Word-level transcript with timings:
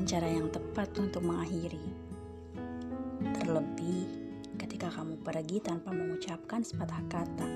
bukan 0.00 0.16
cara 0.16 0.32
yang 0.32 0.48
tepat 0.48 0.96
untuk 0.96 1.20
mengakhiri. 1.28 1.84
Terlebih 3.20 4.08
ketika 4.56 4.88
kamu 4.88 5.20
pergi 5.20 5.60
tanpa 5.60 5.92
mengucapkan 5.92 6.64
sepatah 6.64 7.04
kata. 7.04 7.48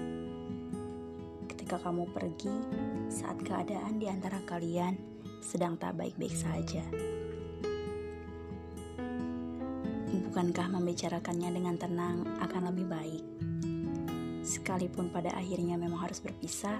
Ketika 1.48 1.80
kamu 1.80 2.04
pergi 2.12 2.52
saat 3.08 3.40
keadaan 3.40 3.96
di 3.96 4.12
antara 4.12 4.44
kalian 4.44 4.92
sedang 5.40 5.80
tak 5.80 5.96
baik-baik 5.96 6.36
saja. 6.36 6.84
Bukankah 10.28 10.68
membicarakannya 10.68 11.48
dengan 11.48 11.80
tenang 11.80 12.28
akan 12.44 12.62
lebih 12.68 12.92
baik? 12.92 13.24
Sekalipun 14.44 15.08
pada 15.08 15.32
akhirnya 15.32 15.80
memang 15.80 16.04
harus 16.04 16.20
berpisah, 16.20 16.76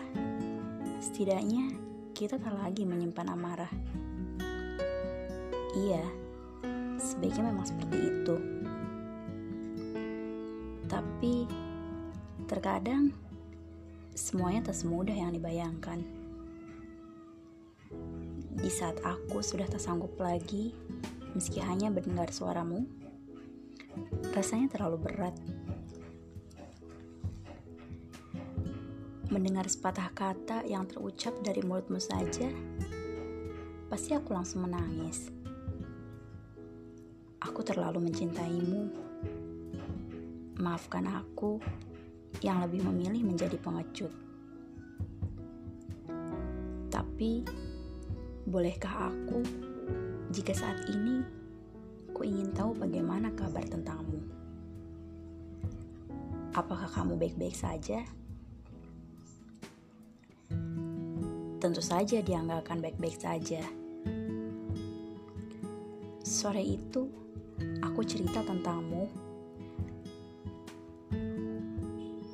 setidaknya 1.00 1.72
kita 2.12 2.36
tak 2.36 2.52
lagi 2.52 2.84
menyimpan 2.84 3.32
amarah. 3.32 3.72
Iya, 5.74 6.06
sebaiknya 7.02 7.50
memang 7.50 7.66
seperti 7.66 7.98
itu. 7.98 8.36
Tapi 10.86 11.50
terkadang 12.46 13.10
semuanya 14.14 14.70
tak 14.70 14.78
semudah 14.78 15.10
yang 15.10 15.34
dibayangkan. 15.34 15.98
Di 18.54 18.70
saat 18.70 19.02
aku 19.02 19.42
sudah 19.42 19.66
tak 19.66 19.82
sanggup 19.82 20.14
lagi, 20.22 20.70
meski 21.34 21.58
hanya 21.58 21.90
mendengar 21.90 22.30
suaramu, 22.30 22.86
rasanya 24.30 24.70
terlalu 24.70 25.10
berat. 25.10 25.34
Mendengar 29.26 29.66
sepatah 29.66 30.14
kata 30.14 30.62
yang 30.70 30.86
terucap 30.86 31.34
dari 31.42 31.66
mulutmu 31.66 31.98
saja, 31.98 32.46
pasti 33.90 34.14
aku 34.14 34.30
langsung 34.30 34.70
menangis. 34.70 35.33
Terlalu 37.64 38.12
mencintaimu. 38.12 38.80
Maafkan 40.60 41.08
aku 41.08 41.56
yang 42.44 42.60
lebih 42.60 42.84
memilih 42.84 43.24
menjadi 43.24 43.56
pengecut. 43.56 44.12
Tapi, 46.92 47.40
bolehkah 48.44 49.08
aku 49.08 49.40
jika 50.28 50.52
saat 50.52 50.84
ini 50.92 51.24
ku 52.12 52.20
ingin 52.20 52.52
tahu 52.52 52.76
bagaimana 52.76 53.32
kabar 53.32 53.64
tentangmu? 53.64 54.20
Apakah 56.52 56.86
kamu 56.86 57.16
baik-baik 57.16 57.56
saja? 57.56 58.04
Tentu 61.64 61.80
saja 61.80 62.20
dia 62.20 62.44
nggak 62.44 62.60
akan 62.68 62.78
baik-baik 62.84 63.16
saja. 63.16 63.64
Sore 66.20 66.60
itu, 66.60 67.23
aku 67.94 68.02
cerita 68.02 68.42
tentangmu 68.42 69.06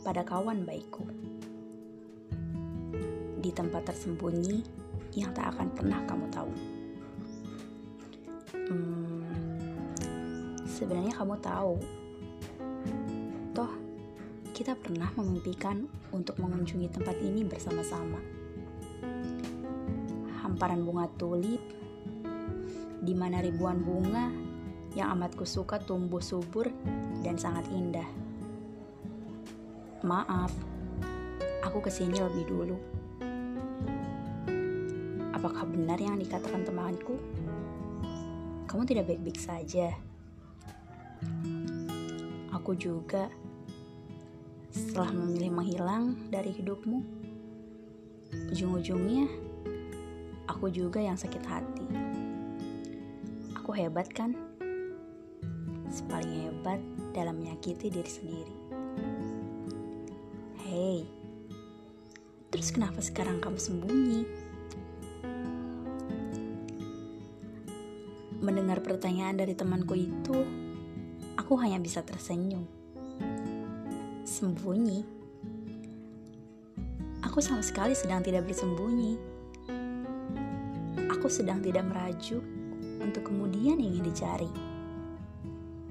pada 0.00 0.24
kawan 0.24 0.64
baikku 0.64 1.04
di 3.44 3.52
tempat 3.52 3.92
tersembunyi 3.92 4.64
yang 5.20 5.28
tak 5.36 5.52
akan 5.52 5.68
pernah 5.76 6.00
kamu 6.08 6.26
tahu. 6.32 6.52
Hmm, 8.56 9.20
sebenarnya 10.64 11.12
kamu 11.12 11.36
tahu, 11.44 11.76
toh 13.52 13.68
kita 14.56 14.72
pernah 14.80 15.12
memimpikan 15.12 15.84
untuk 16.08 16.40
mengunjungi 16.40 16.88
tempat 16.88 17.20
ini 17.20 17.44
bersama-sama. 17.44 18.16
Hamparan 20.40 20.88
bunga 20.88 21.04
tulip, 21.20 21.60
di 23.04 23.12
mana 23.12 23.44
ribuan 23.44 23.84
bunga 23.84 24.49
yang 24.98 25.14
amat 25.14 25.38
kusuka 25.38 25.78
tumbuh 25.78 26.18
subur 26.18 26.66
dan 27.22 27.38
sangat 27.38 27.66
indah. 27.70 28.06
Maaf, 30.02 30.50
aku 31.62 31.78
ke 31.84 31.90
sini 31.92 32.18
lebih 32.18 32.44
dulu. 32.48 32.76
Apakah 35.36 35.64
benar 35.68 35.96
yang 36.00 36.18
dikatakan 36.18 36.66
temanku? 36.66 37.16
Kamu 38.66 38.82
tidak 38.84 39.08
baik-baik 39.08 39.38
saja. 39.38 39.94
Aku 42.50 42.74
juga 42.76 43.30
setelah 44.70 45.10
memilih 45.14 45.50
menghilang 45.54 46.16
dari 46.30 46.54
hidupmu, 46.54 46.98
ujung-ujungnya 48.52 49.26
aku 50.50 50.70
juga 50.70 51.00
yang 51.00 51.16
sakit 51.16 51.44
hati. 51.46 51.86
Aku 53.58 53.72
hebat 53.72 54.10
kan? 54.10 54.49
Paling 56.06 56.46
hebat 56.46 56.78
dalam 57.10 57.42
menyakiti 57.42 57.90
diri 57.90 58.06
sendiri. 58.06 58.54
Hei, 60.62 61.02
terus 62.54 62.70
kenapa 62.70 63.02
sekarang 63.02 63.42
kamu 63.42 63.58
sembunyi? 63.58 64.22
Mendengar 68.38 68.78
pertanyaan 68.86 69.34
dari 69.34 69.58
temanku 69.58 69.98
itu, 69.98 70.38
aku 71.34 71.58
hanya 71.58 71.82
bisa 71.82 72.06
tersenyum. 72.06 72.62
Sembunyi? 74.22 75.02
Aku 77.26 77.42
sama 77.42 77.66
sekali 77.66 77.98
sedang 77.98 78.22
tidak 78.22 78.46
bersembunyi. 78.46 79.18
Aku 81.18 81.26
sedang 81.26 81.58
tidak 81.58 81.82
merajuk 81.90 82.46
untuk 83.02 83.26
kemudian 83.26 83.82
ingin 83.82 84.06
dicari 84.06 84.69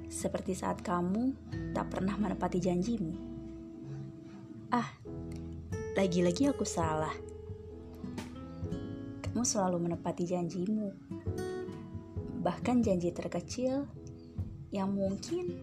seperti 0.10 0.58
saat 0.58 0.82
kamu 0.82 1.38
tak 1.78 1.94
pernah 1.94 2.18
menepati 2.18 2.58
janjimu. 2.58 3.14
Ah, 4.74 4.90
lagi-lagi 5.94 6.50
aku 6.50 6.66
salah. 6.66 7.14
Kamu 9.22 9.46
selalu 9.46 9.78
menepati 9.78 10.26
janjimu, 10.26 10.90
bahkan 12.42 12.82
janji 12.82 13.14
terkecil 13.14 13.86
yang 14.74 14.90
mungkin 14.90 15.54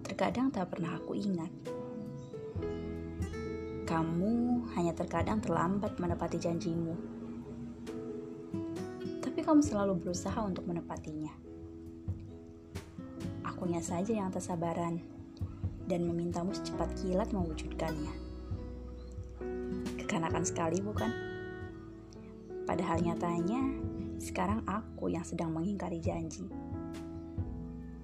terkadang 0.00 0.48
tak 0.48 0.72
pernah 0.72 0.96
aku 0.96 1.12
ingat. 1.12 1.52
Kamu 3.84 4.66
hanya 4.74 4.96
terkadang 4.96 5.44
terlambat 5.44 6.00
menepati 6.00 6.40
janjimu, 6.40 6.96
tapi 9.20 9.44
kamu 9.44 9.60
selalu 9.60 10.00
berusaha 10.00 10.40
untuk 10.42 10.66
menepatinya 10.66 11.45
akunya 13.56 13.80
saja 13.80 14.12
yang 14.12 14.28
tersabaran 14.28 15.00
dan 15.88 16.04
memintamu 16.04 16.52
secepat 16.52 16.92
kilat 17.00 17.32
mewujudkannya. 17.32 18.12
Kekanakan 19.96 20.44
sekali 20.44 20.84
bukan? 20.84 21.08
Padahal 22.68 23.00
nyatanya, 23.00 23.64
sekarang 24.20 24.60
aku 24.68 25.08
yang 25.08 25.24
sedang 25.24 25.56
mengingkari 25.56 26.04
janji. 26.04 26.44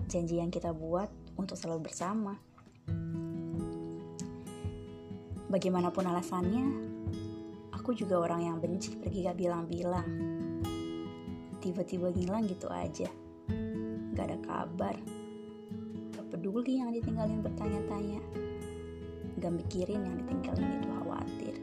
Janji 0.09 0.41
yang 0.41 0.49
kita 0.49 0.73
buat 0.73 1.13
untuk 1.37 1.61
selalu 1.61 1.85
bersama. 1.85 2.33
Bagaimanapun 5.53 6.09
alasannya, 6.09 6.65
aku 7.77 7.93
juga 7.93 8.25
orang 8.25 8.41
yang 8.41 8.57
benci 8.57 8.97
pergi 8.97 9.29
gak 9.29 9.37
bilang-bilang. 9.37 10.09
Tiba-tiba 11.61 12.09
ngilang 12.09 12.49
gitu 12.49 12.73
aja. 12.73 13.13
Gak 14.17 14.25
ada 14.33 14.41
kabar 14.41 15.12
peduli 16.43 16.83
yang 16.83 16.91
ditinggalin 16.91 17.39
bertanya-tanya. 17.39 18.19
Gak 19.39 19.55
mikirin 19.63 20.03
yang 20.03 20.19
ditinggalin 20.19 20.75
itu 20.75 20.89
khawatir. 20.91 21.55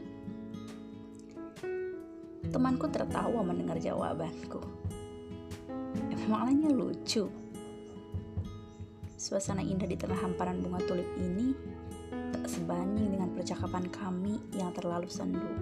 Temanku 2.48 2.88
tertawa 2.88 3.44
mendengar 3.44 3.76
jawabanku. 3.76 4.64
Emangnya 6.16 6.72
lucu. 6.72 7.28
Suasana 9.20 9.60
indah 9.60 9.84
di 9.84 10.00
tengah 10.00 10.16
hamparan 10.16 10.64
bunga 10.64 10.80
tulip 10.88 11.12
ini 11.20 11.52
tak 12.40 12.48
sebanding 12.48 13.20
dengan 13.20 13.36
percakapan 13.36 13.84
kami 13.92 14.40
yang 14.56 14.72
terlalu 14.72 15.12
sendu. 15.12 15.52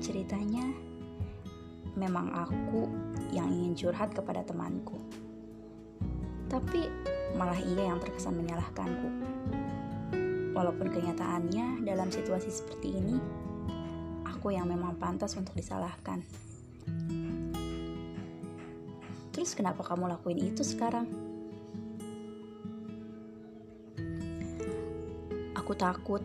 Ceritanya 0.00 0.72
memang 2.00 2.32
aku 2.32 2.88
yang 3.28 3.52
ingin 3.52 3.76
curhat 3.76 4.16
kepada 4.16 4.40
temanku. 4.40 4.96
Tapi 6.48 7.15
malah 7.34 7.58
ia 7.58 7.90
yang 7.90 7.98
terkesan 7.98 8.38
menyalahkanku. 8.38 9.08
Walaupun 10.54 10.88
kenyataannya 10.88 11.82
dalam 11.82 12.08
situasi 12.08 12.48
seperti 12.48 12.94
ini, 12.94 13.18
aku 14.24 14.54
yang 14.54 14.70
memang 14.70 14.94
pantas 14.94 15.34
untuk 15.34 15.58
disalahkan. 15.58 16.22
Terus 19.34 19.52
kenapa 19.52 19.84
kamu 19.84 20.16
lakuin 20.16 20.40
itu 20.40 20.62
sekarang? 20.64 21.10
Aku 25.58 25.74
takut 25.74 26.22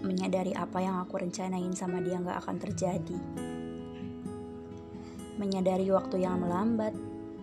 menyadari 0.00 0.56
apa 0.56 0.80
yang 0.82 0.98
aku 0.98 1.22
rencanain 1.22 1.70
sama 1.76 2.02
dia 2.02 2.18
gak 2.18 2.40
akan 2.42 2.56
terjadi. 2.58 3.18
Menyadari 5.38 5.86
waktu 5.94 6.24
yang 6.24 6.42
melambat 6.42 6.96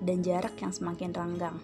dan 0.06 0.22
jarak 0.22 0.54
yang 0.62 0.70
semakin 0.70 1.10
renggang. 1.10 1.58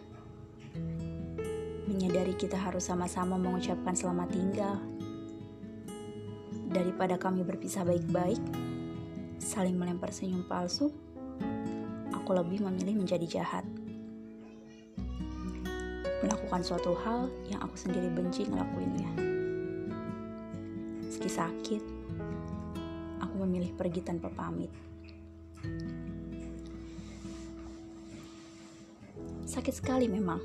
Menyadari 1.86 2.34
kita 2.34 2.58
harus 2.58 2.90
sama-sama 2.90 3.38
mengucapkan 3.38 3.94
selamat 3.94 4.34
tinggal. 4.34 4.82
Daripada 6.74 7.22
kami 7.22 7.46
berpisah 7.46 7.86
baik-baik, 7.86 8.42
saling 9.38 9.78
melempar 9.78 10.10
senyum 10.10 10.42
palsu, 10.50 10.90
aku 12.10 12.32
lebih 12.34 12.66
memilih 12.66 13.06
menjadi 13.06 13.28
jahat. 13.30 13.66
Melakukan 16.26 16.66
suatu 16.66 16.98
hal 17.06 17.30
yang 17.46 17.62
aku 17.62 17.78
sendiri 17.78 18.10
benci 18.10 18.50
ngelakuinnya. 18.50 19.12
Meski 21.06 21.30
sakit, 21.30 21.84
aku 23.22 23.36
memilih 23.46 23.70
pergi 23.78 24.02
tanpa 24.02 24.34
pamit. 24.34 24.72
Sakit 29.52 29.84
sekali 29.84 30.08
memang. 30.08 30.40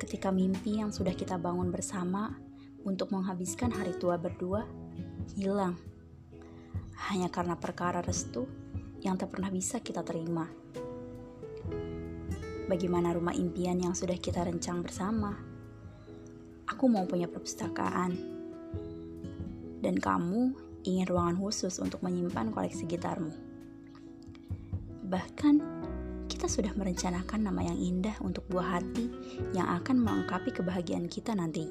Ketika 0.00 0.32
mimpi 0.32 0.80
yang 0.80 0.88
sudah 0.96 1.12
kita 1.12 1.36
bangun 1.36 1.68
bersama 1.68 2.32
untuk 2.88 3.12
menghabiskan 3.12 3.68
hari 3.68 3.92
tua 4.00 4.16
berdua 4.16 4.64
hilang. 5.36 5.76
Hanya 7.12 7.28
karena 7.28 7.52
perkara 7.60 8.00
restu 8.00 8.48
yang 9.04 9.20
tak 9.20 9.36
pernah 9.36 9.52
bisa 9.52 9.84
kita 9.84 10.00
terima. 10.00 10.48
Bagaimana 12.64 13.12
rumah 13.12 13.36
impian 13.36 13.76
yang 13.76 13.92
sudah 13.92 14.16
kita 14.16 14.48
rencang 14.48 14.80
bersama? 14.80 15.36
Aku 16.72 16.88
mau 16.88 17.04
punya 17.04 17.28
perpustakaan. 17.28 18.16
Dan 19.84 20.00
kamu 20.00 20.56
ingin 20.88 21.04
ruangan 21.04 21.36
khusus 21.36 21.76
untuk 21.76 22.00
menyimpan 22.00 22.56
koleksi 22.56 22.88
gitarmu. 22.88 23.36
Bahkan 25.12 25.75
kita 26.36 26.52
sudah 26.52 26.76
merencanakan 26.76 27.48
nama 27.48 27.64
yang 27.64 27.80
indah 27.80 28.12
untuk 28.20 28.44
buah 28.52 28.76
hati 28.76 29.08
yang 29.56 29.72
akan 29.72 30.04
melengkapi 30.04 30.52
kebahagiaan 30.52 31.08
kita 31.08 31.32
nanti. 31.32 31.64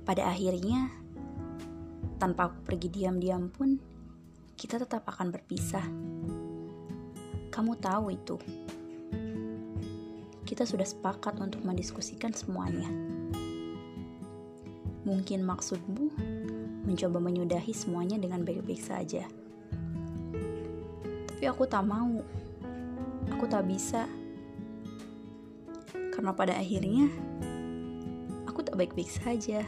Pada 0.00 0.32
akhirnya, 0.32 0.88
tanpa 2.16 2.48
aku 2.48 2.64
pergi 2.64 2.88
diam-diam 2.88 3.52
pun, 3.52 3.76
kita 4.56 4.80
tetap 4.80 5.04
akan 5.04 5.36
berpisah. 5.36 5.84
Kamu 7.52 7.76
tahu 7.76 8.04
itu. 8.08 8.40
Kita 10.48 10.64
sudah 10.64 10.88
sepakat 10.88 11.36
untuk 11.44 11.60
mendiskusikan 11.60 12.32
semuanya. 12.32 12.88
Mungkin 15.04 15.44
maksudmu 15.44 16.08
mencoba 16.88 17.20
menyudahi 17.20 17.76
semuanya 17.76 18.16
dengan 18.16 18.48
baik-baik 18.48 18.80
saja. 18.80 19.28
Tapi 21.42 21.50
aku 21.50 21.66
tak 21.66 21.82
mau. 21.90 22.22
Aku 23.34 23.50
tak 23.50 23.66
bisa. 23.66 24.06
Karena 26.14 26.30
pada 26.30 26.54
akhirnya 26.54 27.10
aku 28.46 28.62
tak 28.62 28.78
baik-baik 28.78 29.10
saja. 29.10 29.66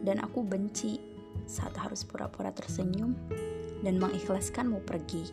Dan 0.00 0.24
aku 0.24 0.40
benci 0.40 0.96
saat 1.44 1.76
harus 1.76 2.08
pura-pura 2.08 2.48
tersenyum 2.48 3.12
dan 3.84 4.00
mengikhlaskanmu 4.00 4.80
pergi. 4.88 5.28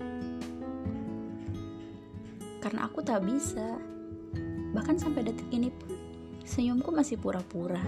Karena 2.59 2.83
aku 2.83 2.99
tak 2.99 3.23
bisa. 3.23 3.79
Bahkan 4.75 4.99
sampai 4.99 5.31
detik 5.31 5.47
ini 5.55 5.71
pun 5.71 5.95
senyumku 6.43 6.91
masih 6.91 7.15
pura-pura. 7.15 7.79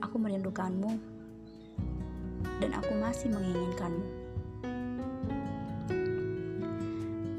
Aku 0.00 0.16
merindukanmu 0.16 0.96
dan 2.64 2.70
aku 2.80 2.96
masih 2.96 3.28
menginginkanmu. 3.28 4.23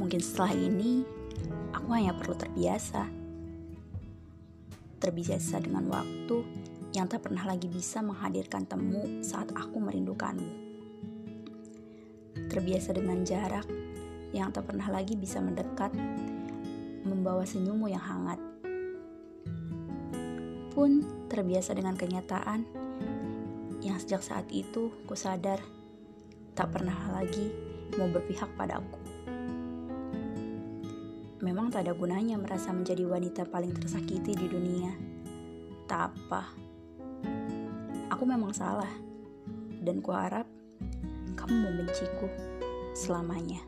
Mungkin 0.05 0.21
setelah 0.21 0.53
ini, 0.53 1.01
aku 1.73 1.89
hanya 1.89 2.13
perlu 2.13 2.37
terbiasa. 2.37 3.09
Terbiasa 5.01 5.57
dengan 5.57 5.89
waktu 5.89 6.45
yang 6.93 7.09
tak 7.09 7.25
pernah 7.25 7.41
lagi 7.41 7.65
bisa 7.65 8.05
menghadirkan 8.05 8.69
temu 8.69 9.25
saat 9.25 9.49
aku 9.57 9.81
merindukanmu. 9.81 10.53
Terbiasa 12.37 12.93
dengan 12.93 13.25
jarak 13.25 13.65
yang 14.29 14.53
tak 14.53 14.69
pernah 14.69 14.85
lagi 14.93 15.17
bisa 15.17 15.41
mendekat, 15.41 15.89
membawa 17.01 17.41
senyummu 17.41 17.89
yang 17.89 18.05
hangat. 18.05 18.37
Pun 20.69 21.01
terbiasa 21.33 21.73
dengan 21.73 21.97
kenyataan 21.97 22.61
yang 23.81 23.97
sejak 23.97 24.21
saat 24.21 24.45
itu 24.53 24.93
ku 25.09 25.17
sadar 25.17 25.65
tak 26.53 26.69
pernah 26.69 26.93
lagi 27.09 27.49
mau 27.97 28.05
berpihak 28.05 28.53
padaku 28.53 29.04
memang 31.45 31.69
tak 31.69 31.85
ada 31.85 31.93
gunanya 31.93 32.41
merasa 32.41 32.73
menjadi 32.73 33.05
wanita 33.05 33.45
paling 33.45 33.69
tersakiti 33.77 34.33
di 34.33 34.49
dunia. 34.49 34.89
Tak 35.85 36.09
apa. 36.09 36.49
Aku 38.09 38.25
memang 38.25 38.49
salah. 38.49 38.89
Dan 39.85 40.01
kuharap 40.01 40.49
kamu 41.37 41.53
membenciku 41.53 42.25
selamanya. 42.97 43.61